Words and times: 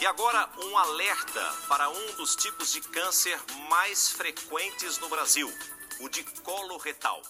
E 0.00 0.06
agora, 0.06 0.48
um 0.64 0.78
alerta 0.78 1.40
para 1.68 1.90
um 1.90 2.16
dos 2.16 2.34
tipos 2.34 2.72
de 2.72 2.80
câncer 2.80 3.38
mais 3.68 4.10
frequentes 4.10 4.98
no 4.98 5.10
Brasil, 5.10 5.52
o 6.00 6.08
de 6.08 6.24
colo 6.42 6.78
retal. 6.78 7.20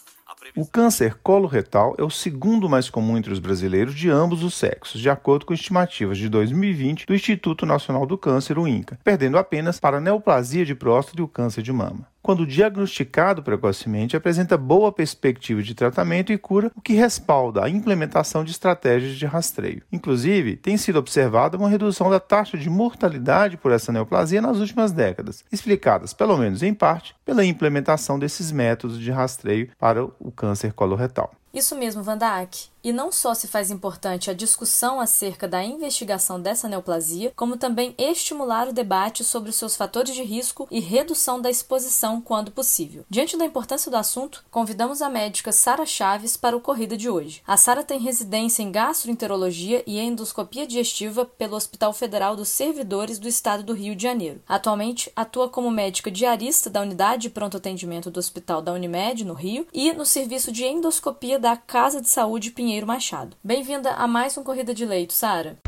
O 0.56 0.64
câncer 0.64 1.18
coloretal 1.20 1.96
é 1.98 2.04
o 2.04 2.10
segundo 2.10 2.68
mais 2.68 2.88
comum 2.88 3.18
entre 3.18 3.32
os 3.32 3.40
brasileiros 3.40 3.92
de 3.92 4.08
ambos 4.08 4.44
os 4.44 4.54
sexos, 4.54 5.00
de 5.00 5.10
acordo 5.10 5.44
com 5.44 5.52
estimativas 5.52 6.16
de 6.16 6.28
2020 6.28 7.06
do 7.06 7.14
Instituto 7.14 7.66
Nacional 7.66 8.06
do 8.06 8.16
Câncer, 8.16 8.56
o 8.56 8.68
INCA, 8.68 9.00
perdendo 9.02 9.36
apenas 9.36 9.80
para 9.80 9.96
a 9.96 10.00
neoplasia 10.00 10.64
de 10.64 10.76
próstata 10.76 11.20
e 11.20 11.24
o 11.24 11.28
câncer 11.28 11.62
de 11.62 11.72
mama 11.72 12.06
quando 12.22 12.46
diagnosticado 12.46 13.42
precocemente, 13.42 14.16
apresenta 14.16 14.56
boa 14.56 14.92
perspectiva 14.92 15.62
de 15.62 15.74
tratamento 15.74 16.32
e 16.32 16.38
cura, 16.38 16.70
o 16.74 16.80
que 16.80 16.92
respalda 16.92 17.64
a 17.64 17.70
implementação 17.70 18.44
de 18.44 18.50
estratégias 18.50 19.16
de 19.16 19.26
rastreio. 19.26 19.82
Inclusive, 19.92 20.56
tem 20.56 20.76
sido 20.76 20.98
observada 20.98 21.56
uma 21.56 21.68
redução 21.68 22.10
da 22.10 22.20
taxa 22.20 22.58
de 22.58 22.68
mortalidade 22.68 23.56
por 23.56 23.72
essa 23.72 23.92
neoplasia 23.92 24.42
nas 24.42 24.58
últimas 24.58 24.92
décadas, 24.92 25.44
explicadas, 25.50 26.12
pelo 26.12 26.36
menos 26.36 26.62
em 26.62 26.74
parte, 26.74 27.14
pela 27.24 27.44
implementação 27.44 28.18
desses 28.18 28.52
métodos 28.52 28.98
de 28.98 29.10
rastreio 29.10 29.70
para 29.78 30.04
o 30.04 30.30
câncer 30.30 30.72
coloretal. 30.72 31.32
Isso 31.52 31.76
mesmo, 31.76 32.02
Vandaak. 32.02 32.68
E 32.82 32.92
não 32.92 33.12
só 33.12 33.34
se 33.34 33.46
faz 33.46 33.70
importante 33.70 34.30
a 34.30 34.34
discussão 34.34 35.00
acerca 35.00 35.46
da 35.46 35.62
investigação 35.62 36.40
dessa 36.40 36.66
neoplasia, 36.66 37.32
como 37.36 37.58
também 37.58 37.94
estimular 37.98 38.68
o 38.68 38.72
debate 38.72 39.22
sobre 39.22 39.50
os 39.50 39.56
seus 39.56 39.76
fatores 39.76 40.14
de 40.14 40.22
risco 40.22 40.66
e 40.70 40.80
redução 40.80 41.38
da 41.40 41.50
exposição 41.50 42.22
quando 42.22 42.50
possível. 42.50 43.04
Diante 43.10 43.36
da 43.36 43.44
importância 43.44 43.90
do 43.90 43.98
assunto, 43.98 44.42
convidamos 44.50 45.02
a 45.02 45.10
médica 45.10 45.52
Sara 45.52 45.84
Chaves 45.84 46.38
para 46.38 46.56
o 46.56 46.60
Corrida 46.60 46.96
de 46.96 47.10
hoje. 47.10 47.42
A 47.46 47.56
Sara 47.58 47.84
tem 47.84 47.98
residência 47.98 48.62
em 48.62 48.72
gastroenterologia 48.72 49.82
e 49.86 49.98
endoscopia 49.98 50.66
digestiva 50.66 51.26
pelo 51.26 51.56
Hospital 51.56 51.92
Federal 51.92 52.34
dos 52.34 52.48
Servidores 52.48 53.18
do 53.18 53.28
Estado 53.28 53.62
do 53.62 53.74
Rio 53.74 53.94
de 53.94 54.04
Janeiro. 54.04 54.40
Atualmente, 54.48 55.12
atua 55.14 55.50
como 55.50 55.70
médica 55.70 56.10
diarista 56.10 56.70
da 56.70 56.80
unidade 56.80 57.22
de 57.22 57.30
pronto 57.30 57.58
atendimento 57.58 58.10
do 58.10 58.18
Hospital 58.18 58.62
da 58.62 58.72
Unimed, 58.72 59.24
no 59.24 59.34
Rio, 59.34 59.66
e 59.70 59.92
no 59.92 60.06
serviço 60.06 60.50
de 60.50 60.64
endoscopia 60.64 61.38
da 61.38 61.56
Casa 61.56 62.00
de 62.00 62.08
Saúde 62.08 62.50
Pinheiro 62.50 62.69
Machado. 62.86 63.36
Bem-vinda 63.42 63.90
a 63.90 64.06
mais 64.06 64.38
um 64.38 64.44
Corrida 64.44 64.72
de 64.72 64.86
Leito, 64.86 65.12
Sara. 65.12 65.58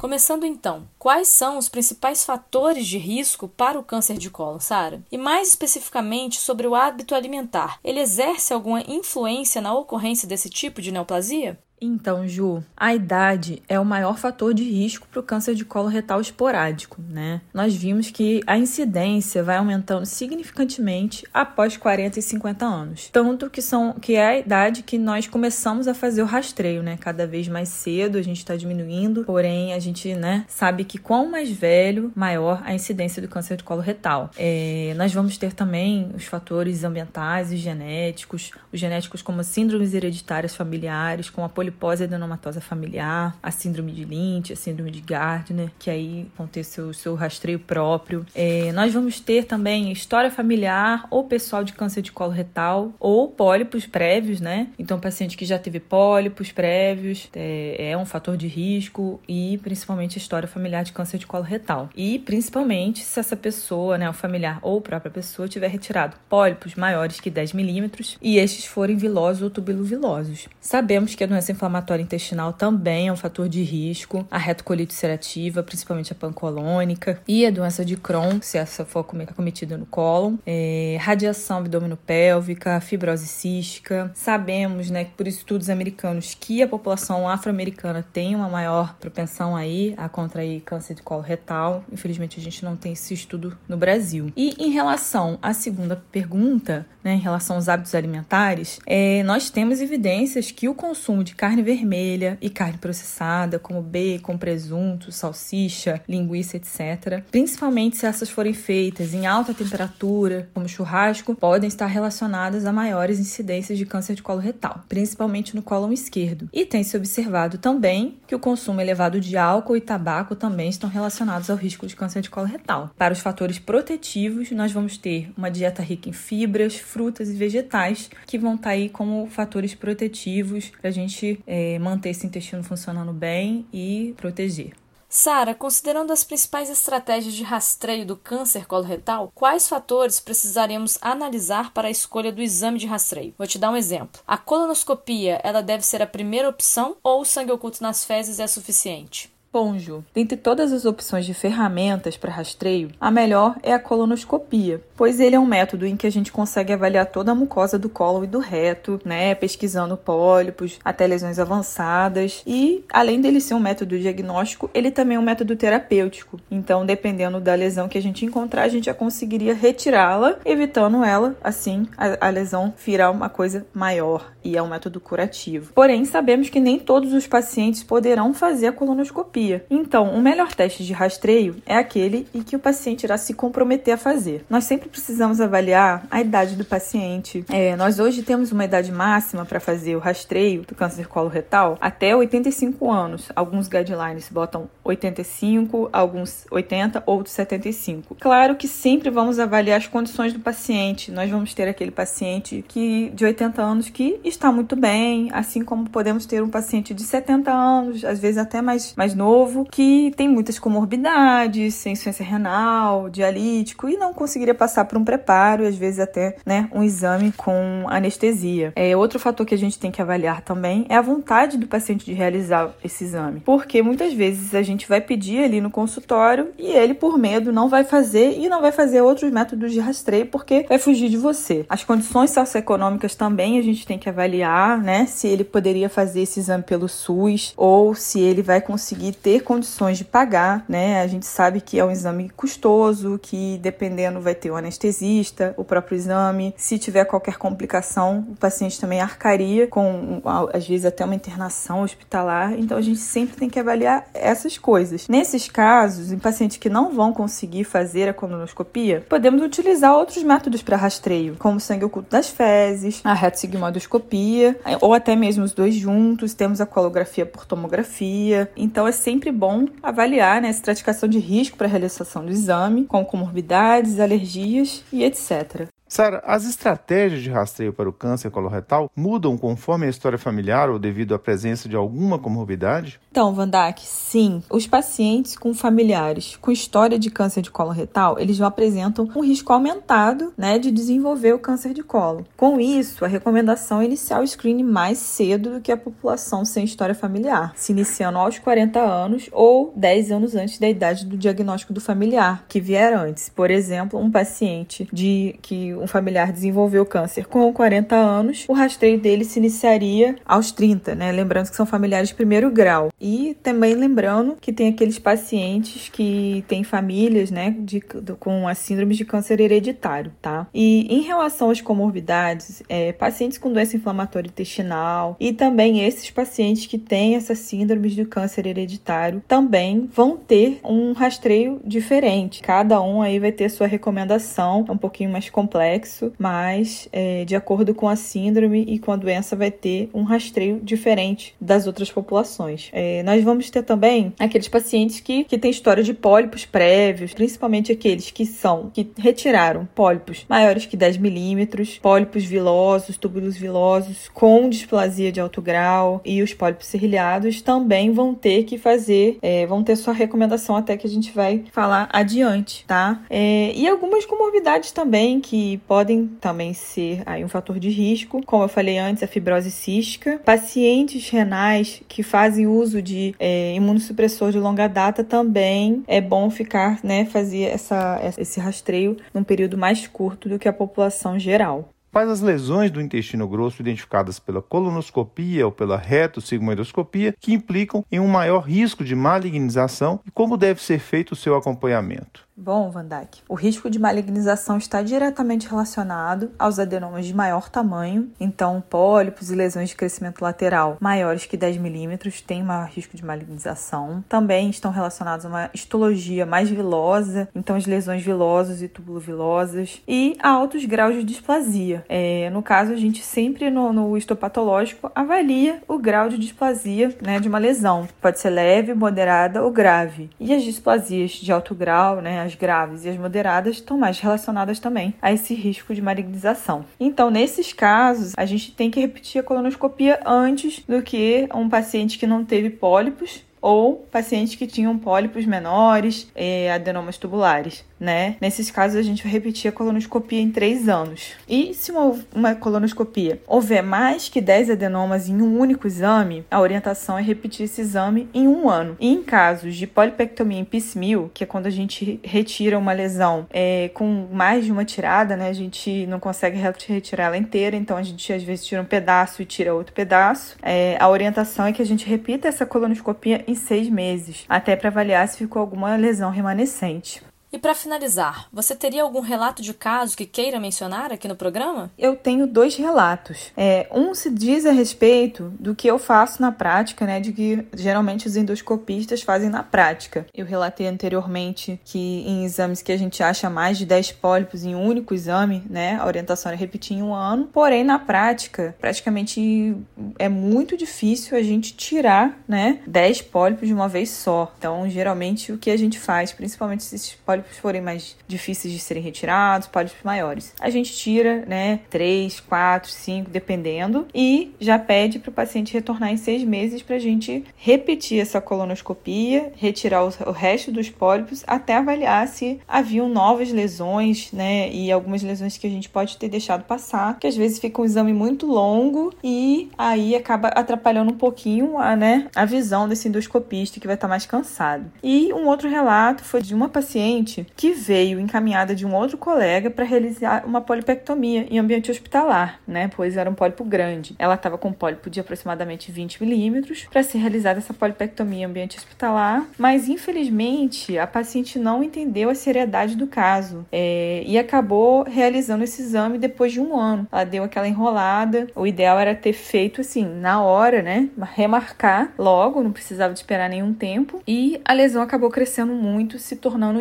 Começando 0.00 0.44
então, 0.44 0.88
quais 0.98 1.28
são 1.28 1.56
os 1.56 1.68
principais 1.68 2.24
fatores 2.24 2.88
de 2.88 2.98
risco 2.98 3.46
para 3.46 3.78
o 3.78 3.84
câncer 3.84 4.18
de 4.18 4.28
colo, 4.30 4.58
Sara? 4.58 5.00
E 5.12 5.16
mais 5.16 5.50
especificamente 5.50 6.40
sobre 6.40 6.66
o 6.66 6.74
hábito 6.74 7.14
alimentar. 7.14 7.78
Ele 7.84 8.00
exerce 8.00 8.52
alguma 8.52 8.82
influência 8.82 9.60
na 9.60 9.72
ocorrência 9.72 10.26
desse 10.26 10.50
tipo 10.50 10.82
de 10.82 10.90
neoplasia? 10.90 11.56
Então, 11.84 12.28
Ju, 12.28 12.62
a 12.76 12.94
idade 12.94 13.60
é 13.68 13.78
o 13.80 13.84
maior 13.84 14.16
fator 14.16 14.54
de 14.54 14.62
risco 14.62 15.08
para 15.08 15.18
o 15.18 15.22
câncer 15.22 15.56
de 15.56 15.64
colo 15.64 15.88
retal 15.88 16.20
esporádico, 16.20 17.02
né? 17.08 17.40
Nós 17.52 17.74
vimos 17.74 18.08
que 18.08 18.40
a 18.46 18.56
incidência 18.56 19.42
vai 19.42 19.56
aumentando 19.56 20.06
significantemente 20.06 21.26
após 21.34 21.76
40 21.76 22.20
e 22.20 22.22
50 22.22 22.64
anos. 22.64 23.08
Tanto 23.10 23.50
que 23.50 23.60
são 23.60 23.94
que 23.94 24.14
é 24.14 24.24
a 24.24 24.38
idade 24.38 24.84
que 24.84 24.96
nós 24.96 25.26
começamos 25.26 25.88
a 25.88 25.94
fazer 25.94 26.22
o 26.22 26.26
rastreio, 26.26 26.84
né? 26.84 26.96
Cada 27.00 27.26
vez 27.26 27.48
mais 27.48 27.68
cedo 27.68 28.16
a 28.16 28.22
gente 28.22 28.38
está 28.38 28.54
diminuindo, 28.54 29.24
porém 29.24 29.74
a 29.74 29.80
gente, 29.80 30.14
né, 30.14 30.44
sabe 30.46 30.84
que 30.84 30.98
quanto 30.98 31.32
mais 31.32 31.50
velho, 31.50 32.12
maior 32.14 32.62
a 32.64 32.72
incidência 32.72 33.20
do 33.20 33.26
câncer 33.26 33.56
de 33.56 33.64
colo 33.64 33.80
retal. 33.80 34.30
É, 34.36 34.94
nós 34.96 35.12
vamos 35.12 35.36
ter 35.36 35.52
também 35.52 36.12
os 36.14 36.26
fatores 36.26 36.84
ambientais 36.84 37.50
e 37.50 37.56
genéticos, 37.56 38.52
os 38.72 38.78
genéticos 38.78 39.20
como 39.20 39.42
síndromes 39.42 39.94
hereditárias 39.94 40.54
familiares, 40.54 41.28
com 41.28 41.44
a 41.44 41.48
polio 41.48 41.71
polipose 41.72 42.04
adenomatosa 42.04 42.60
familiar, 42.60 43.36
a 43.42 43.50
síndrome 43.50 43.92
de 43.92 44.04
Lynch, 44.04 44.52
a 44.52 44.56
síndrome 44.56 44.90
de 44.90 45.00
Gardner, 45.00 45.70
que 45.78 45.90
aí 45.90 46.26
vão 46.36 46.46
ter 46.46 46.64
seu, 46.64 47.14
rastreio 47.14 47.58
próprio. 47.58 48.24
É, 48.34 48.72
nós 48.72 48.92
vamos 48.92 49.20
ter 49.20 49.44
também 49.44 49.90
história 49.92 50.30
familiar 50.30 51.06
ou 51.10 51.24
pessoal 51.24 51.64
de 51.64 51.72
câncer 51.72 52.02
de 52.02 52.12
colo 52.12 52.30
retal 52.30 52.92
ou 52.98 53.28
pólipos 53.28 53.86
prévios, 53.86 54.40
né? 54.40 54.68
Então, 54.78 55.00
paciente 55.00 55.36
que 55.36 55.44
já 55.44 55.58
teve 55.58 55.80
pólipos 55.80 56.52
prévios 56.52 57.28
é, 57.34 57.90
é 57.90 57.96
um 57.96 58.04
fator 58.04 58.36
de 58.36 58.46
risco 58.46 59.20
e 59.28 59.58
principalmente 59.62 60.18
história 60.18 60.48
familiar 60.48 60.84
de 60.84 60.92
câncer 60.92 61.18
de 61.18 61.26
colo 61.26 61.44
retal. 61.44 61.88
E 61.96 62.18
principalmente 62.18 63.00
se 63.00 63.20
essa 63.20 63.36
pessoa, 63.36 63.98
né, 63.98 64.08
o 64.08 64.12
familiar 64.12 64.58
ou 64.62 64.78
a 64.78 64.82
própria 64.82 65.10
pessoa, 65.10 65.48
tiver 65.48 65.68
retirado 65.68 66.16
pólipos 66.28 66.74
maiores 66.74 67.20
que 67.20 67.30
10 67.30 67.52
milímetros 67.52 68.18
e 68.20 68.38
estes 68.38 68.64
forem 68.64 68.96
vilosos 68.96 69.42
ou 69.42 69.50
tubulovilosos. 69.50 70.48
Sabemos 70.60 71.14
que 71.14 71.24
a 71.24 71.26
doença 71.26 71.52
inflamatória 71.62 72.02
intestinal 72.02 72.52
também 72.52 73.06
é 73.06 73.12
um 73.12 73.16
fator 73.16 73.48
de 73.48 73.62
risco, 73.62 74.26
a 74.28 74.38
retocolite 74.38 74.92
ulcerativa, 74.92 75.62
principalmente 75.62 76.12
a 76.12 76.16
pancolônica, 76.16 77.20
e 77.28 77.46
a 77.46 77.50
doença 77.50 77.84
de 77.84 77.96
Crohn, 77.96 78.40
se 78.42 78.58
essa 78.58 78.84
for 78.84 79.04
cometida 79.04 79.78
no 79.78 79.86
cólon, 79.86 80.36
é, 80.44 80.98
radiação 81.00 81.58
abdominopélvica, 81.58 82.80
fibrose 82.80 83.28
cística. 83.28 84.10
Sabemos, 84.14 84.90
né, 84.90 85.06
por 85.16 85.28
estudos 85.28 85.70
americanos, 85.70 86.36
que 86.38 86.62
a 86.62 86.68
população 86.68 87.28
afro-americana 87.28 88.04
tem 88.12 88.34
uma 88.34 88.48
maior 88.48 88.96
propensão 88.96 89.54
aí 89.54 89.94
a 89.96 90.08
contrair 90.08 90.62
câncer 90.62 90.94
de 90.94 91.02
colo 91.02 91.22
retal. 91.22 91.84
Infelizmente, 91.92 92.40
a 92.40 92.42
gente 92.42 92.64
não 92.64 92.76
tem 92.76 92.92
esse 92.92 93.14
estudo 93.14 93.56
no 93.68 93.76
Brasil. 93.76 94.32
E 94.36 94.54
em 94.58 94.70
relação 94.70 95.38
à 95.40 95.54
segunda 95.54 96.02
pergunta, 96.10 96.86
né, 97.04 97.14
em 97.14 97.18
relação 97.18 97.56
aos 97.56 97.68
hábitos 97.68 97.94
alimentares, 97.94 98.80
é, 98.86 99.22
nós 99.22 99.50
temos 99.50 99.80
evidências 99.80 100.50
que 100.50 100.68
o 100.68 100.74
consumo 100.74 101.22
de 101.22 101.34
carne 101.42 101.60
vermelha 101.60 102.38
e 102.40 102.48
carne 102.48 102.78
processada, 102.78 103.58
como 103.58 103.82
bacon, 103.82 104.38
presunto, 104.38 105.10
salsicha, 105.10 106.00
linguiça, 106.08 106.56
etc., 106.56 107.20
principalmente 107.32 107.96
se 107.96 108.06
essas 108.06 108.30
forem 108.30 108.54
feitas 108.54 109.12
em 109.12 109.26
alta 109.26 109.52
temperatura, 109.52 110.48
como 110.54 110.68
churrasco, 110.68 111.34
podem 111.34 111.66
estar 111.66 111.86
relacionadas 111.86 112.64
a 112.64 112.72
maiores 112.72 113.18
incidências 113.18 113.76
de 113.76 113.84
câncer 113.84 114.14
de 114.14 114.22
colo 114.22 114.38
retal, 114.38 114.84
principalmente 114.88 115.56
no 115.56 115.62
colo 115.62 115.92
esquerdo. 115.92 116.48
E 116.52 116.64
tem 116.64 116.84
se 116.84 116.96
observado 116.96 117.58
também 117.58 118.18
que 118.24 118.36
o 118.36 118.38
consumo 118.38 118.80
elevado 118.80 119.20
de 119.20 119.36
álcool 119.36 119.76
e 119.76 119.80
tabaco 119.80 120.36
também 120.36 120.68
estão 120.68 120.88
relacionados 120.88 121.50
ao 121.50 121.56
risco 121.56 121.88
de 121.88 121.96
câncer 121.96 122.22
de 122.22 122.30
colo 122.30 122.46
retal. 122.46 122.92
Para 122.96 123.12
os 123.12 123.18
fatores 123.18 123.58
protetivos, 123.58 124.52
nós 124.52 124.70
vamos 124.70 124.96
ter 124.96 125.32
uma 125.36 125.50
dieta 125.50 125.82
rica 125.82 126.08
em 126.08 126.12
fibras, 126.12 126.76
frutas 126.76 127.28
e 127.28 127.34
vegetais 127.34 128.08
que 128.28 128.38
vão 128.38 128.54
estar 128.54 128.70
aí 128.70 128.88
como 128.88 129.26
fatores 129.26 129.74
protetivos 129.74 130.70
para 130.80 130.90
a 130.90 130.92
gente 130.92 131.31
é, 131.46 131.78
manter 131.78 132.10
esse 132.10 132.26
intestino 132.26 132.62
funcionando 132.64 133.12
bem 133.12 133.66
e 133.72 134.14
proteger. 134.16 134.72
Sara, 135.14 135.54
considerando 135.54 136.10
as 136.10 136.24
principais 136.24 136.70
estratégias 136.70 137.34
de 137.34 137.42
rastreio 137.42 138.06
do 138.06 138.16
câncer 138.16 138.64
coloretal, 138.64 139.30
quais 139.34 139.68
fatores 139.68 140.18
precisaremos 140.18 140.96
analisar 141.02 141.70
para 141.74 141.88
a 141.88 141.90
escolha 141.90 142.32
do 142.32 142.40
exame 142.40 142.78
de 142.78 142.86
rastreio? 142.86 143.34
Vou 143.36 143.46
te 143.46 143.58
dar 143.58 143.70
um 143.70 143.76
exemplo. 143.76 144.22
A 144.26 144.38
colonoscopia, 144.38 145.38
ela 145.44 145.60
deve 145.60 145.84
ser 145.84 146.00
a 146.00 146.06
primeira 146.06 146.48
opção 146.48 146.96
ou 147.02 147.20
o 147.20 147.26
sangue 147.26 147.52
oculto 147.52 147.82
nas 147.82 148.06
fezes 148.06 148.40
é 148.40 148.46
suficiente? 148.46 149.30
Ponjo. 149.52 150.02
Dentre 150.14 150.38
todas 150.38 150.72
as 150.72 150.86
opções 150.86 151.26
de 151.26 151.34
ferramentas 151.34 152.16
para 152.16 152.32
rastreio, 152.32 152.90
a 152.98 153.10
melhor 153.10 153.54
é 153.62 153.74
a 153.74 153.78
colonoscopia, 153.78 154.82
pois 155.02 155.18
ele 155.18 155.34
é 155.34 155.40
um 155.40 155.44
método 155.44 155.84
em 155.84 155.96
que 155.96 156.06
a 156.06 156.12
gente 156.12 156.30
consegue 156.30 156.72
avaliar 156.72 157.06
toda 157.06 157.32
a 157.32 157.34
mucosa 157.34 157.76
do 157.76 157.88
colo 157.88 158.22
e 158.22 158.28
do 158.28 158.38
reto, 158.38 159.00
né, 159.04 159.34
pesquisando 159.34 159.96
pólipos 159.96 160.78
até 160.84 161.08
lesões 161.08 161.40
avançadas. 161.40 162.40
E 162.46 162.84
além 162.88 163.20
dele 163.20 163.40
ser 163.40 163.54
um 163.54 163.58
método 163.58 163.98
diagnóstico, 163.98 164.70
ele 164.72 164.92
também 164.92 165.16
é 165.16 165.18
um 165.18 165.24
método 165.24 165.56
terapêutico. 165.56 166.38
Então, 166.48 166.86
dependendo 166.86 167.40
da 167.40 167.52
lesão 167.56 167.88
que 167.88 167.98
a 167.98 168.00
gente 168.00 168.24
encontrar, 168.24 168.62
a 168.62 168.68
gente 168.68 168.84
já 168.84 168.94
conseguiria 168.94 169.54
retirá-la, 169.54 170.36
evitando 170.44 171.02
ela, 171.02 171.34
assim, 171.42 171.88
a, 171.96 172.28
a 172.28 172.30
lesão 172.30 172.72
virar 172.86 173.10
uma 173.10 173.28
coisa 173.28 173.66
maior. 173.74 174.30
E 174.44 174.56
é 174.56 174.62
um 174.62 174.68
método 174.68 175.00
curativo. 175.00 175.72
Porém, 175.72 176.04
sabemos 176.04 176.48
que 176.48 176.60
nem 176.60 176.78
todos 176.78 177.12
os 177.12 177.26
pacientes 177.26 177.82
poderão 177.82 178.32
fazer 178.32 178.68
a 178.68 178.72
colonoscopia 178.72 179.64
então, 179.68 180.10
o 180.10 180.20
melhor 180.22 180.54
teste 180.54 180.84
de 180.84 180.92
rastreio 180.92 181.56
é 181.66 181.76
aquele 181.76 182.26
em 182.34 182.42
que 182.42 182.54
o 182.54 182.58
paciente 182.58 183.04
irá 183.04 183.16
se 183.16 183.34
comprometer 183.34 183.94
a 183.94 183.96
fazer. 183.96 184.44
Nós 184.48 184.64
sempre 184.64 184.88
precisamos 184.92 185.40
avaliar 185.40 186.06
a 186.10 186.20
idade 186.20 186.54
do 186.54 186.64
paciente. 186.64 187.44
É, 187.48 187.74
nós 187.74 187.98
hoje 187.98 188.22
temos 188.22 188.52
uma 188.52 188.64
idade 188.64 188.92
máxima 188.92 189.44
para 189.44 189.58
fazer 189.58 189.96
o 189.96 189.98
rastreio 189.98 190.62
do 190.62 190.74
câncer 190.74 191.08
coloretal 191.08 191.76
até 191.80 192.14
85 192.14 192.90
anos. 192.90 193.32
Alguns 193.34 193.66
guidelines 193.66 194.28
botam 194.28 194.68
85, 194.84 195.88
alguns 195.92 196.46
80, 196.50 197.02
outros 197.06 197.34
75. 197.34 198.16
Claro 198.20 198.54
que 198.54 198.68
sempre 198.68 199.10
vamos 199.10 199.38
avaliar 199.38 199.78
as 199.78 199.86
condições 199.86 200.32
do 200.32 200.40
paciente. 200.40 201.10
Nós 201.10 201.30
vamos 201.30 201.54
ter 201.54 201.66
aquele 201.66 201.90
paciente 201.90 202.64
que 202.68 203.10
de 203.14 203.24
80 203.24 203.62
anos 203.62 203.88
que 203.88 204.20
está 204.22 204.52
muito 204.52 204.76
bem, 204.76 205.30
assim 205.32 205.64
como 205.64 205.88
podemos 205.88 206.26
ter 206.26 206.42
um 206.42 206.50
paciente 206.50 206.92
de 206.92 207.02
70 207.02 207.50
anos, 207.50 208.04
às 208.04 208.18
vezes 208.18 208.38
até 208.38 208.60
mais, 208.60 208.94
mais 208.94 209.14
novo 209.14 209.64
que 209.70 210.12
tem 210.16 210.28
muitas 210.28 210.58
comorbidades, 210.58 211.86
insuficiência 211.86 212.24
renal, 212.24 213.08
dialítico 213.08 213.88
e 213.88 213.96
não 213.96 214.12
conseguiria 214.12 214.54
passar 214.54 214.81
por 214.84 214.98
um 214.98 215.04
preparo 215.04 215.64
e 215.64 215.66
às 215.66 215.76
vezes 215.76 216.00
até 216.00 216.36
né, 216.44 216.68
um 216.72 216.82
exame 216.82 217.32
com 217.32 217.86
anestesia. 217.88 218.72
É, 218.76 218.96
outro 218.96 219.18
fator 219.18 219.46
que 219.46 219.54
a 219.54 219.58
gente 219.58 219.78
tem 219.78 219.90
que 219.90 220.02
avaliar 220.02 220.42
também 220.42 220.86
é 220.88 220.96
a 220.96 221.02
vontade 221.02 221.56
do 221.56 221.66
paciente 221.66 222.04
de 222.04 222.12
realizar 222.12 222.74
esse 222.84 223.04
exame, 223.04 223.40
porque 223.40 223.82
muitas 223.82 224.12
vezes 224.12 224.54
a 224.54 224.62
gente 224.62 224.88
vai 224.88 225.00
pedir 225.00 225.44
ali 225.44 225.60
no 225.60 225.70
consultório 225.70 226.50
e 226.58 226.66
ele, 226.66 226.94
por 226.94 227.18
medo, 227.18 227.52
não 227.52 227.68
vai 227.68 227.84
fazer 227.84 228.38
e 228.38 228.48
não 228.48 228.60
vai 228.60 228.72
fazer 228.72 229.00
outros 229.00 229.30
métodos 229.30 229.72
de 229.72 229.80
rastreio 229.80 230.26
porque 230.26 230.66
vai 230.68 230.78
fugir 230.78 231.08
de 231.08 231.16
você. 231.16 231.64
As 231.68 231.84
condições 231.84 232.30
socioeconômicas 232.30 233.14
também 233.14 233.58
a 233.58 233.62
gente 233.62 233.86
tem 233.86 233.98
que 233.98 234.08
avaliar, 234.08 234.80
né? 234.80 235.06
Se 235.06 235.26
ele 235.26 235.44
poderia 235.44 235.88
fazer 235.88 236.22
esse 236.22 236.40
exame 236.40 236.62
pelo 236.62 236.88
SUS 236.88 237.52
ou 237.56 237.94
se 237.94 238.20
ele 238.20 238.42
vai 238.42 238.60
conseguir 238.60 239.12
ter 239.12 239.42
condições 239.42 239.98
de 239.98 240.04
pagar, 240.04 240.64
né? 240.68 241.00
A 241.00 241.06
gente 241.06 241.26
sabe 241.26 241.60
que 241.60 241.78
é 241.78 241.84
um 241.84 241.90
exame 241.90 242.30
custoso, 242.30 243.18
que 243.22 243.58
dependendo 243.62 244.20
vai 244.20 244.34
ter 244.34 244.50
o 244.50 244.54
um 244.54 244.56
anestesista, 244.62 245.54
o 245.56 245.64
próprio 245.64 245.96
exame. 245.96 246.54
Se 246.56 246.78
tiver 246.78 247.04
qualquer 247.04 247.36
complicação, 247.36 248.26
o 248.30 248.36
paciente 248.36 248.80
também 248.80 249.00
arcaria 249.00 249.66
com, 249.66 250.22
às 250.52 250.66
vezes, 250.66 250.86
até 250.86 251.04
uma 251.04 251.14
internação 251.14 251.82
hospitalar. 251.82 252.54
Então, 252.58 252.76
a 252.76 252.80
gente 252.80 253.00
sempre 253.00 253.36
tem 253.36 253.50
que 253.50 253.58
avaliar 253.58 254.06
essas 254.14 254.58
coisas. 254.58 255.08
Nesses 255.08 255.48
casos, 255.48 256.12
em 256.12 256.18
pacientes 256.18 256.56
que 256.56 256.68
não 256.68 256.92
vão 256.92 257.12
conseguir 257.12 257.64
fazer 257.64 258.08
a 258.08 258.14
colonoscopia, 258.14 259.04
podemos 259.08 259.42
utilizar 259.42 259.94
outros 259.94 260.22
métodos 260.22 260.62
para 260.62 260.76
rastreio, 260.76 261.36
como 261.38 261.60
sangue 261.60 261.84
oculto 261.84 262.10
das 262.10 262.28
fezes, 262.28 263.00
a 263.04 263.14
retossigmoidoscopia, 263.14 264.58
ou 264.80 264.94
até 264.94 265.14
mesmo 265.16 265.44
os 265.44 265.52
dois 265.52 265.74
juntos. 265.74 266.34
Temos 266.34 266.60
a 266.60 266.66
colografia 266.66 267.26
por 267.26 267.44
tomografia. 267.44 268.50
Então, 268.56 268.86
é 268.86 268.92
sempre 268.92 269.30
bom 269.30 269.66
avaliar 269.82 270.40
né, 270.40 270.48
a 270.48 270.50
estratificação 270.50 271.08
de 271.08 271.18
risco 271.18 271.56
para 271.56 271.66
a 271.66 271.70
realização 271.70 272.24
do 272.24 272.30
exame, 272.30 272.84
com 272.84 273.04
comorbidades, 273.04 273.98
alergias 273.98 274.51
e 274.92 275.04
etc. 275.04 275.68
Sara, 275.92 276.22
as 276.24 276.46
estratégias 276.46 277.20
de 277.20 277.28
rastreio 277.28 277.70
para 277.70 277.86
o 277.86 277.92
câncer 277.92 278.30
coloretal 278.30 278.90
mudam 278.96 279.36
conforme 279.36 279.84
a 279.84 279.90
história 279.90 280.16
familiar 280.16 280.70
ou 280.70 280.78
devido 280.78 281.14
à 281.14 281.18
presença 281.18 281.68
de 281.68 281.76
alguma 281.76 282.18
comorbidade? 282.18 282.98
Então, 283.10 283.34
Vandak, 283.34 283.82
sim. 283.84 284.42
Os 284.48 284.66
pacientes 284.66 285.36
com 285.36 285.52
familiares 285.52 286.38
com 286.40 286.50
história 286.50 286.98
de 286.98 287.10
câncer 287.10 287.42
de 287.42 287.50
colo 287.50 287.68
retal, 287.68 288.18
eles 288.18 288.38
já 288.38 288.46
apresentam 288.46 289.06
um 289.14 289.20
risco 289.20 289.52
aumentado, 289.52 290.32
né, 290.34 290.58
de 290.58 290.70
desenvolver 290.70 291.34
o 291.34 291.38
câncer 291.38 291.74
de 291.74 291.82
colo. 291.82 292.24
Com 292.38 292.58
isso, 292.58 293.04
a 293.04 293.08
recomendação 293.08 293.82
é 293.82 293.84
iniciar 293.84 294.22
o 294.22 294.26
screening 294.26 294.62
mais 294.62 294.96
cedo 294.96 295.50
do 295.50 295.60
que 295.60 295.70
a 295.70 295.76
população 295.76 296.42
sem 296.42 296.64
história 296.64 296.94
familiar, 296.94 297.52
se 297.54 297.70
iniciando 297.70 298.16
aos 298.16 298.38
40 298.38 298.80
anos 298.80 299.28
ou 299.30 299.74
10 299.76 300.10
anos 300.10 300.34
antes 300.34 300.58
da 300.58 300.70
idade 300.70 301.04
do 301.04 301.18
diagnóstico 301.18 301.74
do 301.74 301.82
familiar, 301.82 302.46
que 302.48 302.62
vier 302.62 302.94
antes. 302.94 303.28
Por 303.28 303.50
exemplo, 303.50 304.00
um 304.00 304.10
paciente 304.10 304.88
de 304.90 305.38
que 305.42 305.81
um 305.82 305.86
familiar 305.86 306.32
desenvolveu 306.32 306.86
câncer 306.86 307.26
com 307.26 307.52
40 307.52 307.94
anos, 307.94 308.44
o 308.48 308.52
rastreio 308.52 308.98
dele 308.98 309.24
se 309.24 309.38
iniciaria 309.38 310.16
aos 310.24 310.52
30, 310.52 310.94
né? 310.94 311.10
Lembrando 311.12 311.50
que 311.50 311.56
são 311.56 311.66
familiares 311.66 312.10
de 312.10 312.14
primeiro 312.14 312.50
grau. 312.50 312.90
E 313.00 313.36
também 313.42 313.74
lembrando 313.74 314.36
que 314.40 314.52
tem 314.52 314.68
aqueles 314.68 314.98
pacientes 314.98 315.88
que 315.88 316.44
têm 316.46 316.62
famílias, 316.62 317.30
né, 317.30 317.54
de, 317.58 317.80
com 317.80 318.46
a 318.46 318.54
síndrome 318.54 318.94
de 318.94 319.04
câncer 319.04 319.40
hereditário, 319.40 320.12
tá? 320.20 320.46
E 320.54 320.86
em 320.88 321.00
relação 321.00 321.50
às 321.50 321.60
comorbidades, 321.60 322.62
é, 322.68 322.92
pacientes 322.92 323.38
com 323.38 323.52
doença 323.52 323.76
inflamatória 323.76 324.28
intestinal 324.28 325.16
e 325.18 325.32
também 325.32 325.84
esses 325.84 326.10
pacientes 326.10 326.66
que 326.66 326.78
têm 326.78 327.16
essas 327.16 327.38
síndromes 327.38 327.92
de 327.92 328.04
câncer 328.04 328.46
hereditário 328.46 329.22
também 329.26 329.88
vão 329.92 330.16
ter 330.16 330.60
um 330.64 330.92
rastreio 330.92 331.60
diferente. 331.64 332.42
Cada 332.42 332.80
um 332.80 333.02
aí 333.02 333.18
vai 333.18 333.32
ter 333.32 333.48
sua 333.48 333.66
recomendação, 333.66 334.64
é 334.68 334.72
um 334.72 334.76
pouquinho 334.76 335.10
mais 335.10 335.28
complexo 335.28 335.71
complexo, 335.72 336.12
mas 336.18 336.88
é, 336.92 337.24
de 337.24 337.34
acordo 337.34 337.74
com 337.74 337.88
a 337.88 337.96
síndrome 337.96 338.64
e 338.68 338.78
com 338.78 338.92
a 338.92 338.96
doença 338.96 339.34
vai 339.34 339.50
ter 339.50 339.88
um 339.94 340.02
rastreio 340.02 340.60
diferente 340.62 341.34
das 341.40 341.66
outras 341.66 341.90
populações. 341.90 342.68
É, 342.72 343.02
nós 343.02 343.22
vamos 343.24 343.48
ter 343.50 343.62
também 343.62 344.12
aqueles 344.18 344.48
pacientes 344.48 345.00
que, 345.00 345.24
que 345.24 345.38
têm 345.38 345.50
história 345.50 345.82
de 345.82 345.94
pólipos 345.94 346.44
prévios, 346.44 347.14
principalmente 347.14 347.72
aqueles 347.72 348.10
que 348.10 348.26
são 348.26 348.70
que 348.72 348.90
retiraram 348.98 349.66
pólipos 349.74 350.24
maiores 350.28 350.66
que 350.66 350.76
10 350.76 350.98
milímetros, 350.98 351.78
pólipos 351.78 352.24
vilosos, 352.24 352.96
túbulos 352.96 353.36
vilosos 353.36 354.08
com 354.12 354.48
displasia 354.48 355.10
de 355.10 355.20
alto 355.20 355.40
grau 355.40 356.00
e 356.04 356.22
os 356.22 356.34
pólipos 356.34 356.66
serrilhados 356.66 357.40
também 357.40 357.92
vão 357.92 358.14
ter 358.14 358.44
que 358.44 358.58
fazer, 358.58 359.18
é, 359.22 359.46
vão 359.46 359.62
ter 359.62 359.76
sua 359.76 359.94
recomendação 359.94 360.56
até 360.56 360.76
que 360.76 360.86
a 360.86 360.90
gente 360.90 361.12
vai 361.12 361.44
falar 361.52 361.88
adiante, 361.92 362.64
tá? 362.66 363.02
É, 363.08 363.52
e 363.54 363.66
algumas 363.66 364.04
comorbidades 364.04 364.72
também 364.72 365.20
que 365.20 365.61
podem 365.66 366.06
também 366.20 366.54
ser 366.54 367.02
aí 367.06 367.24
um 367.24 367.28
fator 367.28 367.58
de 367.58 367.68
risco, 367.68 368.24
como 368.24 368.44
eu 368.44 368.48
falei 368.48 368.78
antes, 368.78 369.02
a 369.02 369.06
fibrose 369.06 369.50
cística. 369.50 370.20
Pacientes 370.24 371.08
renais 371.10 371.82
que 371.88 372.02
fazem 372.02 372.46
uso 372.46 372.82
de 372.82 373.14
é, 373.18 373.54
imunossupressor 373.54 374.30
de 374.30 374.38
longa 374.38 374.68
data 374.68 375.02
também 375.04 375.82
é 375.86 376.00
bom 376.00 376.30
ficar, 376.30 376.80
né, 376.82 377.04
fazer 377.04 377.44
essa, 377.44 378.00
esse 378.18 378.40
rastreio 378.40 378.96
num 379.12 379.24
período 379.24 379.56
mais 379.56 379.86
curto 379.86 380.28
do 380.28 380.38
que 380.38 380.48
a 380.48 380.52
população 380.52 381.18
geral. 381.18 381.68
Quais 381.92 382.08
as 382.08 382.22
lesões 382.22 382.70
do 382.70 382.80
intestino 382.80 383.28
grosso 383.28 383.60
identificadas 383.60 384.18
pela 384.18 384.40
colonoscopia 384.40 385.44
ou 385.44 385.52
pela 385.52 385.76
retossigmoidoscopia 385.76 387.14
que 387.20 387.34
implicam 387.34 387.84
em 387.92 388.00
um 388.00 388.08
maior 388.08 388.40
risco 388.40 388.82
de 388.82 388.94
malignização 388.94 390.00
e 390.06 390.10
como 390.10 390.38
deve 390.38 390.62
ser 390.62 390.78
feito 390.78 391.12
o 391.12 391.16
seu 391.16 391.36
acompanhamento? 391.36 392.26
Bom, 392.34 392.70
Van 392.70 392.88
o 393.28 393.34
risco 393.34 393.68
de 393.68 393.78
malignização 393.78 394.56
está 394.56 394.82
diretamente 394.82 395.48
relacionado 395.48 396.30
aos 396.38 396.58
adenomas 396.58 397.06
de 397.06 397.14
maior 397.14 397.48
tamanho, 397.48 398.10
então 398.18 398.62
pólipos 398.68 399.30
e 399.30 399.34
lesões 399.34 399.68
de 399.68 399.76
crescimento 399.76 400.22
lateral 400.22 400.76
maiores 400.80 401.26
que 401.26 401.36
10 401.36 401.58
milímetros 401.58 402.20
têm 402.20 402.42
maior 402.42 402.68
risco 402.68 402.96
de 402.96 403.04
malignização. 403.04 404.02
Também 404.08 404.50
estão 404.50 404.70
relacionados 404.70 405.26
a 405.26 405.28
uma 405.28 405.50
histologia 405.54 406.26
mais 406.26 406.48
vilosa, 406.48 407.28
então 407.34 407.54
as 407.54 407.66
lesões 407.66 408.02
vilosas 408.02 408.62
e 408.62 408.68
tubulovilosas, 408.68 409.82
e 409.86 410.16
a 410.20 410.30
altos 410.30 410.64
graus 410.64 410.94
de 410.94 411.04
displasia. 411.04 411.84
É, 411.88 412.30
no 412.30 412.42
caso, 412.42 412.72
a 412.72 412.76
gente 412.76 413.02
sempre 413.02 413.50
no, 413.50 413.72
no 413.72 413.96
histopatológico 413.96 414.90
avalia 414.94 415.62
o 415.68 415.78
grau 415.78 416.08
de 416.08 416.18
displasia 416.18 416.94
né, 417.02 417.20
de 417.20 417.28
uma 417.28 417.38
lesão. 417.38 417.86
Pode 418.00 418.18
ser 418.18 418.30
leve, 418.30 418.74
moderada 418.74 419.42
ou 419.42 419.50
grave. 419.50 420.10
E 420.18 420.32
as 420.32 420.42
displasias 420.42 421.12
de 421.12 421.30
alto 421.30 421.54
grau, 421.54 422.00
né, 422.00 422.21
as 422.22 422.34
graves 422.34 422.84
e 422.84 422.88
as 422.88 422.96
moderadas 422.96 423.56
estão 423.56 423.78
mais 423.78 423.98
relacionadas 423.98 424.58
também 424.58 424.94
a 425.00 425.12
esse 425.12 425.34
risco 425.34 425.74
de 425.74 425.82
malignização. 425.82 426.64
Então, 426.78 427.10
nesses 427.10 427.52
casos, 427.52 428.12
a 428.16 428.24
gente 428.24 428.52
tem 428.52 428.70
que 428.70 428.80
repetir 428.80 429.20
a 429.20 429.24
colonoscopia 429.24 430.00
antes 430.06 430.62
do 430.66 430.82
que 430.82 431.28
um 431.34 431.48
paciente 431.48 431.98
que 431.98 432.06
não 432.06 432.24
teve 432.24 432.50
pólipos 432.50 433.22
ou 433.40 433.76
pacientes 433.90 434.36
que 434.36 434.46
tinham 434.46 434.78
pólipos 434.78 435.26
menores, 435.26 436.08
e 436.14 436.48
adenomas 436.48 436.96
tubulares 436.96 437.64
né? 437.82 438.16
Nesses 438.20 438.50
casos, 438.50 438.76
a 438.76 438.82
gente 438.82 439.02
vai 439.02 439.12
repetir 439.12 439.48
a 439.48 439.52
colonoscopia 439.52 440.20
em 440.20 440.30
três 440.30 440.68
anos. 440.68 441.14
E 441.28 441.52
se 441.52 441.72
uma, 441.72 441.98
uma 442.14 442.34
colonoscopia 442.34 443.20
houver 443.26 443.62
mais 443.62 444.08
que 444.08 444.20
10 444.20 444.50
adenomas 444.50 445.08
em 445.08 445.20
um 445.20 445.38
único 445.38 445.66
exame, 445.66 446.24
a 446.30 446.40
orientação 446.40 446.96
é 446.96 447.02
repetir 447.02 447.44
esse 447.44 447.60
exame 447.60 448.08
em 448.14 448.28
um 448.28 448.48
ano. 448.48 448.76
E 448.78 448.88
em 448.88 449.02
casos 449.02 449.56
de 449.56 449.66
polipectomia 449.66 450.38
em 450.38 450.44
piecemeal, 450.44 451.10
que 451.12 451.24
é 451.24 451.26
quando 451.26 451.46
a 451.46 451.50
gente 451.50 452.00
retira 452.04 452.56
uma 452.58 452.72
lesão 452.72 453.26
é, 453.30 453.70
com 453.74 454.06
mais 454.12 454.44
de 454.44 454.52
uma 454.52 454.64
tirada, 454.64 455.16
né? 455.16 455.28
A 455.28 455.32
gente 455.32 455.86
não 455.86 455.98
consegue 455.98 456.38
retirar 456.68 457.06
ela 457.06 457.16
inteira, 457.16 457.56
então 457.56 457.76
a 457.76 457.82
gente 457.82 458.12
às 458.12 458.22
vezes 458.22 458.46
tira 458.46 458.62
um 458.62 458.64
pedaço 458.64 459.20
e 459.20 459.24
tira 459.24 459.52
outro 459.52 459.74
pedaço. 459.74 460.36
É, 460.40 460.76
a 460.78 460.88
orientação 460.88 461.46
é 461.46 461.52
que 461.52 461.60
a 461.60 461.66
gente 461.66 461.84
repita 461.86 462.28
essa 462.28 462.46
colonoscopia 462.46 463.24
em 463.26 463.34
seis 463.34 463.68
meses, 463.68 464.24
até 464.28 464.54
para 464.54 464.68
avaliar 464.68 465.08
se 465.08 465.18
ficou 465.18 465.40
alguma 465.40 465.74
lesão 465.74 466.10
remanescente. 466.10 467.02
E 467.32 467.38
para 467.38 467.54
finalizar, 467.54 468.28
você 468.30 468.54
teria 468.54 468.82
algum 468.82 469.00
relato 469.00 469.40
de 469.40 469.54
caso 469.54 469.96
que 469.96 470.04
queira 470.04 470.38
mencionar 470.38 470.92
aqui 470.92 471.08
no 471.08 471.16
programa? 471.16 471.70
Eu 471.78 471.96
tenho 471.96 472.26
dois 472.26 472.56
relatos. 472.56 473.32
É, 473.34 473.66
um 473.72 473.94
se 473.94 474.10
diz 474.10 474.44
a 474.44 474.52
respeito 474.52 475.32
do 475.40 475.54
que 475.54 475.66
eu 475.66 475.78
faço 475.78 476.20
na 476.20 476.30
prática, 476.30 476.84
né? 476.84 477.00
De 477.00 477.10
que 477.10 477.42
geralmente 477.56 478.06
os 478.06 478.16
endoscopistas 478.16 479.00
fazem 479.00 479.30
na 479.30 479.42
prática. 479.42 480.06
Eu 480.12 480.26
relatei 480.26 480.66
anteriormente 480.66 481.58
que 481.64 482.04
em 482.06 482.22
exames 482.26 482.60
que 482.60 482.70
a 482.70 482.76
gente 482.76 483.02
acha 483.02 483.30
mais 483.30 483.56
de 483.56 483.64
10 483.64 483.92
pólipos 483.92 484.44
em 484.44 484.54
um 484.54 484.62
único 484.62 484.92
exame, 484.92 485.42
né? 485.48 485.78
A 485.80 485.86
orientação 485.86 486.30
é 486.30 486.34
repetir 486.34 486.76
em 486.76 486.82
um 486.82 486.94
ano. 486.94 487.30
Porém, 487.32 487.64
na 487.64 487.78
prática, 487.78 488.54
praticamente 488.60 489.56
é 489.98 490.08
muito 490.08 490.54
difícil 490.54 491.16
a 491.16 491.22
gente 491.22 491.56
tirar, 491.56 492.22
né? 492.28 492.60
10 492.66 493.00
pólipos 493.00 493.48
de 493.48 493.54
uma 493.54 493.68
vez 493.68 493.88
só. 493.88 494.30
Então, 494.36 494.68
geralmente, 494.68 495.32
o 495.32 495.38
que 495.38 495.50
a 495.50 495.56
gente 495.56 495.80
faz, 495.80 496.12
principalmente 496.12 496.60
esses 496.60 496.92
pólipos 496.92 497.21
pólipos 497.22 497.38
forem 497.38 497.62
mais 497.62 497.96
difíceis 498.06 498.52
de 498.52 498.58
serem 498.58 498.82
retirados, 498.82 499.48
pólipos 499.48 499.78
maiores. 499.84 500.34
A 500.40 500.50
gente 500.50 500.72
tira, 500.72 501.24
né, 501.26 501.60
3, 501.70 502.20
4, 502.20 502.70
5, 502.70 503.10
dependendo, 503.10 503.86
e 503.94 504.34
já 504.40 504.58
pede 504.58 504.98
para 504.98 505.10
o 505.10 505.12
paciente 505.12 505.52
retornar 505.52 505.92
em 505.92 505.96
seis 505.96 506.22
meses 506.24 506.62
para 506.62 506.76
a 506.76 506.78
gente 506.78 507.24
repetir 507.36 508.00
essa 508.00 508.20
colonoscopia, 508.20 509.32
retirar 509.36 509.84
o 509.84 510.12
resto 510.12 510.50
dos 510.50 510.68
pólipos 510.68 511.22
até 511.26 511.56
avaliar 511.56 512.06
se 512.08 512.40
haviam 512.46 512.88
novas 512.88 513.30
lesões, 513.30 514.10
né, 514.12 514.50
e 514.50 514.70
algumas 514.70 515.02
lesões 515.02 515.36
que 515.38 515.46
a 515.46 515.50
gente 515.50 515.68
pode 515.68 515.96
ter 515.96 516.08
deixado 516.08 516.44
passar, 516.44 516.98
que 516.98 517.06
às 517.06 517.16
vezes 517.16 517.38
fica 517.38 517.60
um 517.60 517.64
exame 517.64 517.92
muito 517.92 518.26
longo 518.26 518.92
e 519.02 519.50
aí 519.56 519.94
acaba 519.94 520.28
atrapalhando 520.28 520.92
um 520.92 520.96
pouquinho 520.96 521.58
a, 521.58 521.76
né, 521.76 522.08
a 522.14 522.24
visão 522.24 522.68
desse 522.68 522.88
endoscopista 522.88 523.60
que 523.60 523.66
vai 523.66 523.74
estar 523.74 523.88
mais 523.88 524.06
cansado. 524.06 524.70
E 524.82 525.12
um 525.12 525.26
outro 525.26 525.48
relato 525.48 526.04
foi 526.04 526.22
de 526.22 526.34
uma 526.34 526.48
paciente 526.48 527.11
que 527.36 527.52
veio 527.52 528.00
encaminhada 528.00 528.54
de 528.54 528.66
um 528.66 528.74
outro 528.74 528.96
colega 528.96 529.50
para 529.50 529.64
realizar 529.64 530.24
uma 530.26 530.40
polipectomia 530.40 531.26
em 531.30 531.38
ambiente 531.38 531.70
hospitalar, 531.70 532.40
né, 532.46 532.70
pois 532.74 532.96
era 532.96 533.08
um 533.08 533.14
pólipo 533.14 533.44
grande. 533.44 533.94
Ela 533.98 534.14
estava 534.14 534.38
com 534.38 534.48
um 534.48 534.52
pólipo 534.52 534.88
de 534.88 535.00
aproximadamente 535.00 535.70
20 535.70 536.02
milímetros 536.02 536.66
para 536.70 536.82
ser 536.82 536.98
realizada 536.98 537.38
essa 537.38 537.54
polipectomia 537.54 538.20
em 538.20 538.24
ambiente 538.24 538.56
hospitalar, 538.58 539.26
mas 539.38 539.68
infelizmente 539.68 540.78
a 540.78 540.86
paciente 540.86 541.38
não 541.38 541.62
entendeu 541.62 542.10
a 542.10 542.14
seriedade 542.14 542.76
do 542.76 542.86
caso 542.86 543.46
é, 543.50 544.02
e 544.06 544.18
acabou 544.18 544.84
realizando 544.84 545.44
esse 545.44 545.62
exame 545.62 545.98
depois 545.98 546.32
de 546.32 546.40
um 546.40 546.56
ano. 546.58 546.86
Ela 546.90 547.04
deu 547.04 547.24
aquela 547.24 547.48
enrolada. 547.48 548.26
O 548.34 548.46
ideal 548.46 548.78
era 548.78 548.94
ter 548.94 549.12
feito 549.12 549.60
assim 549.60 549.84
na 549.84 550.22
hora, 550.22 550.62
né, 550.62 550.88
remarcar 551.14 551.92
logo, 551.98 552.42
não 552.42 552.52
precisava 552.52 552.92
esperar 552.92 553.28
nenhum 553.28 553.52
tempo. 553.52 554.02
E 554.06 554.40
a 554.44 554.52
lesão 554.52 554.82
acabou 554.82 555.10
crescendo 555.10 555.52
muito, 555.52 555.98
se 555.98 556.16
tornando 556.16 556.60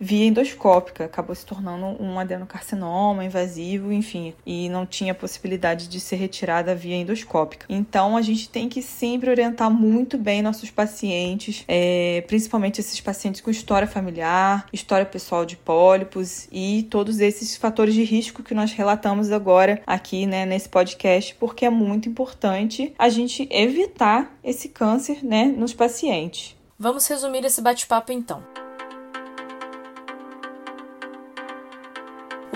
via 0.00 0.26
endoscópica, 0.26 1.04
acabou 1.04 1.34
se 1.34 1.44
tornando 1.44 2.02
um 2.02 2.18
adenocarcinoma 2.18 3.24
invasivo, 3.24 3.92
enfim, 3.92 4.34
e 4.44 4.68
não 4.68 4.84
tinha 4.84 5.14
possibilidade 5.14 5.88
de 5.88 6.00
ser 6.00 6.16
retirada 6.16 6.74
via 6.74 6.96
endoscópica. 6.96 7.66
Então 7.68 8.16
a 8.16 8.22
gente 8.22 8.48
tem 8.48 8.68
que 8.68 8.82
sempre 8.82 9.30
orientar 9.30 9.70
muito 9.70 10.18
bem 10.18 10.42
nossos 10.42 10.70
pacientes, 10.70 11.64
é, 11.66 12.22
principalmente 12.26 12.80
esses 12.80 13.00
pacientes 13.00 13.40
com 13.40 13.50
história 13.50 13.88
familiar, 13.88 14.66
história 14.72 15.06
pessoal 15.06 15.44
de 15.44 15.56
pólipos 15.56 16.48
e 16.52 16.86
todos 16.90 17.20
esses 17.20 17.56
fatores 17.56 17.94
de 17.94 18.04
risco 18.04 18.42
que 18.42 18.54
nós 18.54 18.72
relatamos 18.72 19.32
agora 19.32 19.80
aqui, 19.86 20.26
né, 20.26 20.44
nesse 20.44 20.68
podcast, 20.68 21.34
porque 21.36 21.64
é 21.64 21.70
muito 21.70 22.08
importante 22.08 22.92
a 22.98 23.08
gente 23.08 23.48
evitar 23.50 24.36
esse 24.42 24.68
câncer, 24.68 25.24
né, 25.24 25.44
nos 25.44 25.72
pacientes. 25.72 26.56
Vamos 26.78 27.06
resumir 27.06 27.44
esse 27.44 27.60
bate-papo 27.60 28.12
então. 28.12 28.67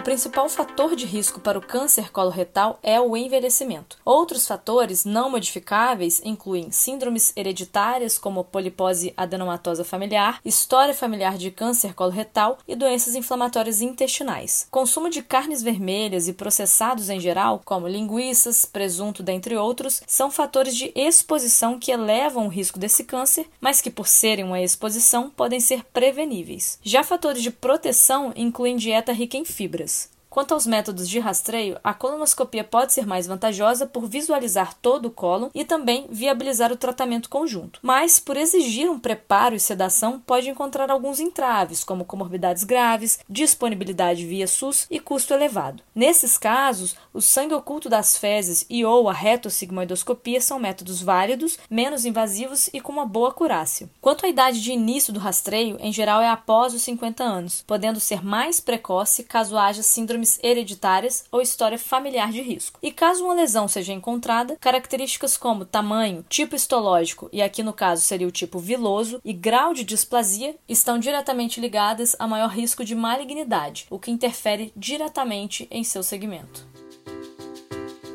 O 0.02 0.10
principal 0.12 0.48
fator 0.48 0.96
de 0.96 1.06
risco 1.06 1.38
para 1.38 1.56
o 1.56 1.64
câncer 1.64 2.10
coloretal 2.10 2.76
é 2.82 3.00
o 3.00 3.16
envelhecimento. 3.16 3.98
Outros 4.04 4.48
fatores 4.48 5.04
não 5.04 5.30
modificáveis 5.30 6.20
incluem 6.24 6.72
síndromes 6.72 7.32
hereditárias 7.36 8.18
como 8.18 8.42
polipose 8.42 9.14
adenomatosa 9.16 9.84
familiar, 9.84 10.40
história 10.44 10.92
familiar 10.92 11.38
de 11.38 11.52
câncer 11.52 11.94
coloretal 11.94 12.58
e 12.66 12.74
doenças 12.74 13.14
inflamatórias 13.14 13.80
intestinais. 13.80 14.66
Consumo 14.72 15.08
de 15.08 15.22
carnes 15.22 15.62
vermelhas 15.62 16.26
e 16.26 16.32
processados 16.32 17.08
em 17.08 17.20
geral, 17.20 17.62
como 17.64 17.86
linguiças, 17.86 18.64
presunto, 18.64 19.22
dentre 19.22 19.56
outros, 19.56 20.02
são 20.04 20.32
fatores 20.32 20.74
de 20.74 20.90
exposição 20.96 21.78
que 21.78 21.92
elevam 21.92 22.46
o 22.46 22.50
risco 22.50 22.76
desse 22.76 23.04
câncer, 23.04 23.46
mas 23.60 23.80
que 23.80 23.88
por 23.88 24.08
serem 24.08 24.44
uma 24.44 24.60
exposição 24.60 25.30
podem 25.30 25.60
ser 25.60 25.84
preveníveis. 25.92 26.80
Já 26.82 27.04
fatores 27.04 27.40
de 27.40 27.52
proteção 27.52 28.32
incluem 28.34 28.74
dieta 28.74 29.12
rica 29.12 29.36
em 29.36 29.44
fibras. 29.44 29.91
Quanto 30.32 30.54
aos 30.54 30.66
métodos 30.66 31.10
de 31.10 31.18
rastreio, 31.18 31.78
a 31.84 31.92
colonoscopia 31.92 32.64
pode 32.64 32.94
ser 32.94 33.06
mais 33.06 33.26
vantajosa 33.26 33.86
por 33.86 34.08
visualizar 34.08 34.72
todo 34.80 35.04
o 35.04 35.10
cólon 35.10 35.50
e 35.54 35.62
também 35.62 36.06
viabilizar 36.08 36.72
o 36.72 36.76
tratamento 36.76 37.28
conjunto. 37.28 37.78
Mas, 37.82 38.18
por 38.18 38.38
exigir 38.38 38.90
um 38.90 38.98
preparo 38.98 39.54
e 39.54 39.60
sedação, 39.60 40.18
pode 40.18 40.48
encontrar 40.48 40.90
alguns 40.90 41.20
entraves, 41.20 41.84
como 41.84 42.06
comorbidades 42.06 42.64
graves, 42.64 43.18
disponibilidade 43.28 44.24
via 44.24 44.46
SUS 44.46 44.86
e 44.90 44.98
custo 44.98 45.34
elevado. 45.34 45.82
Nesses 45.94 46.38
casos, 46.38 46.96
o 47.12 47.20
sangue 47.20 47.52
oculto 47.52 47.90
das 47.90 48.16
fezes 48.16 48.64
e 48.70 48.86
ou 48.86 49.10
a 49.10 49.12
retossigmoidoscopia 49.12 50.40
são 50.40 50.58
métodos 50.58 51.02
válidos, 51.02 51.58
menos 51.68 52.06
invasivos 52.06 52.70
e 52.72 52.80
com 52.80 52.90
uma 52.90 53.04
boa 53.04 53.28
acurácia. 53.28 53.86
Quanto 54.00 54.24
à 54.24 54.30
idade 54.30 54.62
de 54.62 54.72
início 54.72 55.12
do 55.12 55.20
rastreio, 55.20 55.76
em 55.78 55.92
geral 55.92 56.22
é 56.22 56.30
após 56.30 56.72
os 56.72 56.80
50 56.80 57.22
anos, 57.22 57.62
podendo 57.66 58.00
ser 58.00 58.24
mais 58.24 58.60
precoce 58.60 59.24
caso 59.24 59.58
haja 59.58 59.82
síndrome 59.82 60.21
síndromes 60.22 60.38
hereditárias 60.42 61.24
ou 61.30 61.40
história 61.40 61.78
familiar 61.78 62.30
de 62.30 62.40
risco. 62.40 62.78
E 62.82 62.90
caso 62.90 63.24
uma 63.24 63.34
lesão 63.34 63.66
seja 63.66 63.92
encontrada, 63.92 64.56
características 64.60 65.36
como 65.36 65.64
tamanho, 65.64 66.24
tipo 66.28 66.54
histológico, 66.54 67.28
e 67.32 67.42
aqui 67.42 67.62
no 67.62 67.72
caso 67.72 68.02
seria 68.02 68.26
o 68.26 68.32
tipo 68.32 68.58
viloso, 68.58 69.20
e 69.24 69.32
grau 69.32 69.74
de 69.74 69.84
displasia 69.84 70.54
estão 70.68 70.98
diretamente 70.98 71.60
ligadas 71.60 72.14
a 72.18 72.26
maior 72.26 72.48
risco 72.48 72.84
de 72.84 72.94
malignidade, 72.94 73.86
o 73.90 73.98
que 73.98 74.10
interfere 74.10 74.72
diretamente 74.76 75.66
em 75.70 75.84
seu 75.84 76.02
segmento. 76.02 76.66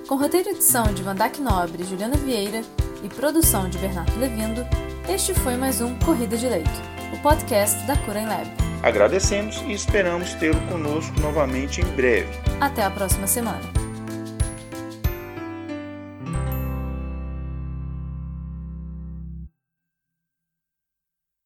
Com 0.08 0.16
roteiro 0.16 0.50
e 0.50 0.52
edição 0.54 0.86
de 0.94 1.04
Vandac 1.04 1.40
Nobre 1.42 1.84
e 1.84 1.86
Juliana 1.86 2.16
Vieira 2.16 2.62
e 3.04 3.10
produção 3.10 3.70
de 3.70 3.78
Bernardo 3.78 4.18
Levindo, 4.18 4.66
este 5.10 5.34
foi 5.34 5.56
mais 5.56 5.82
um 5.82 5.98
Corrida 6.00 6.38
de 6.38 6.48
Leito, 6.48 6.70
o 7.14 7.22
podcast 7.22 7.86
da 7.86 7.98
Cura 7.98 8.22
em 8.22 8.26
Lab. 8.26 8.67
Agradecemos 8.84 9.64
e 9.68 9.74
esperamos 9.74 10.34
tê-lo 10.36 10.60
conosco 10.68 11.20
novamente 11.20 11.82
em 11.82 11.86
breve. 11.96 12.30
Até 12.62 12.84
a 12.84 12.90
próxima 12.90 13.28
semana. 13.28 13.87